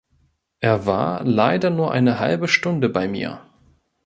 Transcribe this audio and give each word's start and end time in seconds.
Er 0.61 0.87
war 0.87 1.23
leider 1.23 1.69
nur 1.69 1.91
eine 1.91 2.17
halbe 2.17 2.47
Stunde 2.47 2.89
bei 2.89 3.07
mir. 3.07 3.45